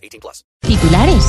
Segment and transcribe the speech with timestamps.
[0.00, 0.44] 18 plus.
[0.60, 1.24] Titulares.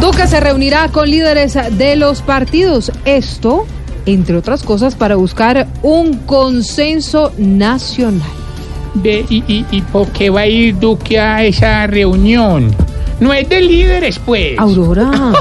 [0.00, 2.92] Duque se reunirá con líderes de los partidos.
[3.04, 3.66] Esto,
[4.04, 8.30] entre otras cosas, para buscar un consenso nacional.
[9.02, 12.74] Y, y, ¿Y por qué va a ir Duque a esa reunión?
[13.20, 14.58] No es de líderes, pues.
[14.58, 15.10] Aurora.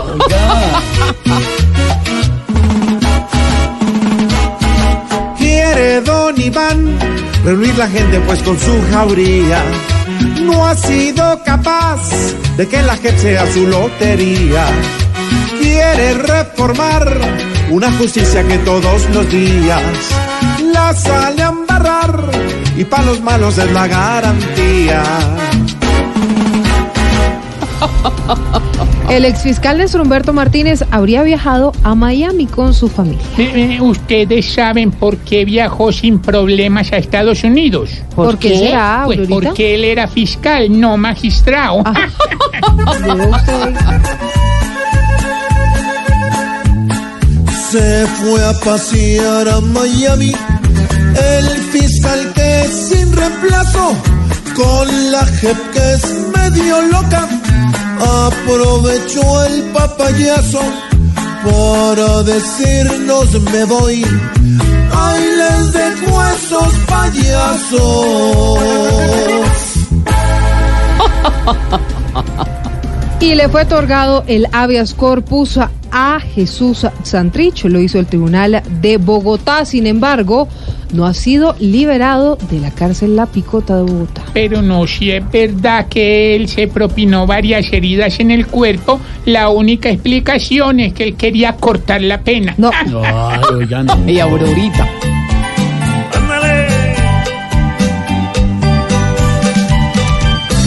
[5.38, 6.98] Quiere don Iván
[7.46, 9.64] reunir la gente pues con su jauría.
[10.42, 12.02] No ha sido capaz
[12.58, 14.66] de que la gente sea su lotería.
[15.60, 17.06] Quiere reformar
[17.70, 19.82] una justicia que todos los días
[20.74, 22.30] la sale a embarrar
[22.76, 25.04] y para los malos es la garantía.
[29.16, 33.24] El exfiscal Néstor Humberto Martínez habría viajado a Miami con su familia.
[33.38, 37.92] Eh, eh, ¿Ustedes saben por qué viajó sin problemas a Estados Unidos?
[38.14, 39.52] ¿Por, qué será, Pues Aurorita?
[39.52, 41.78] porque él era fiscal, no magistrado.
[41.78, 41.88] Usted.
[47.72, 50.34] Se fue a pasear a Miami
[51.40, 53.96] el fiscal que es sin reemplazo
[54.54, 56.04] con la JEP que es
[56.36, 57.30] medio loca
[58.00, 60.62] aprovechó el papayazo
[61.44, 64.06] para decirnos me voy
[64.92, 68.60] ay les dejo esos payasos
[73.20, 75.58] Y le fue otorgado el habeas corpus
[75.92, 77.64] a Jesús Santrich.
[77.66, 79.66] Lo hizo el Tribunal de Bogotá.
[79.66, 80.48] Sin embargo,
[80.94, 84.24] no ha sido liberado de la cárcel La Picota de Bogotá.
[84.34, 89.50] Pero no, si es verdad que él se propinó varias heridas en el cuerpo, la
[89.50, 92.54] única explicación es que él quería cortar la pena.
[92.58, 92.72] No,
[94.08, 94.88] Y Aurorita.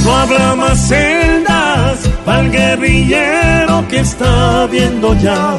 [0.05, 5.59] No habrá más celdas para el guerrillero que está viendo ya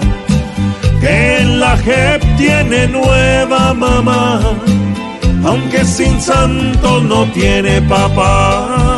[1.00, 2.09] que en la JEP
[2.40, 4.40] tiene nueva mamá,
[5.44, 8.89] aunque sin santo no tiene papá.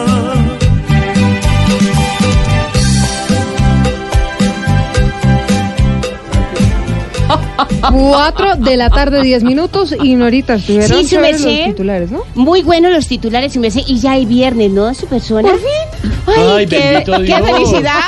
[7.92, 9.96] Cuatro de la tarde, diez minutos.
[10.04, 12.24] Y Norita, estuvieron Sí, los titulares, ¿no?
[12.36, 13.82] Muy buenos los titulares, su merced.
[13.88, 14.94] Y ya hay viernes, ¿no?
[14.94, 15.50] Su persona.
[15.50, 16.14] ¿Por fin?
[16.56, 17.42] Ay, qué, bendito qué Dios.
[17.42, 18.00] felicidad.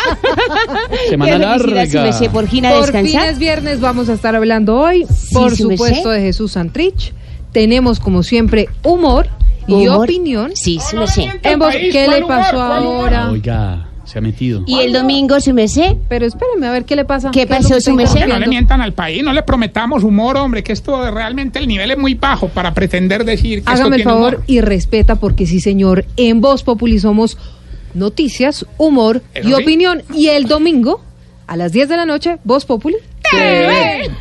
[1.10, 2.04] Semana qué felicidad, larga.
[2.04, 3.30] merced, por fin a Por fin descansar.
[3.30, 6.12] es viernes, vamos a estar hablando hoy, Sí, por su supuesto, merced.
[6.12, 7.14] de Jesús Santrich.
[7.52, 9.28] Tenemos, como siempre, humor
[9.68, 10.04] y Humor.
[10.06, 10.52] opinión.
[10.56, 11.24] Sí, su merced.
[11.44, 13.30] En País, ¿qué ¿cuál le pasó ahora?
[13.30, 14.64] Oiga, se ha metido.
[14.68, 15.96] Y el domingo, su merced.
[16.10, 17.32] Pero espéreme a ver qué le pasa.
[17.32, 17.96] ¿Qué pasó, su?
[17.96, 21.68] Que no le mientan al país, no le prometamos humor, hombre, que esto realmente el
[21.68, 24.44] nivel es muy bajo para pretender decir que esto Hágame el tiene favor humor.
[24.48, 27.38] y respeta, porque sí, señor, en Voz Populi somos
[27.94, 29.62] noticias, humor Eso y sí.
[29.62, 30.04] opinión.
[30.14, 31.02] Y el domingo,
[31.48, 32.98] a las 10 de la noche, Voz Populi.
[33.32, 34.10] ¡TV!